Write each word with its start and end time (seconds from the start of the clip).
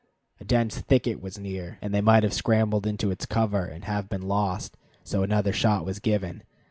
A 0.39 0.43
dense 0.43 0.79
thicket 0.79 1.21
was 1.21 1.37
near, 1.37 1.77
and 1.79 1.93
they 1.93 2.01
might 2.01 2.23
have 2.23 2.33
scrambled 2.33 2.87
into 2.87 3.11
its 3.11 3.27
cover 3.27 3.65
and 3.65 3.83
have 3.85 4.09
been 4.09 4.23
lost, 4.23 4.75
so 5.03 5.21
another 5.21 5.53
shot 5.53 5.85
was 5.85 5.99
given. 5.99 6.41